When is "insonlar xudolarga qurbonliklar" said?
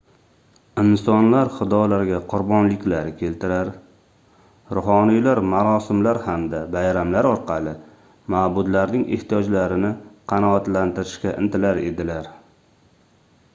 0.83-3.09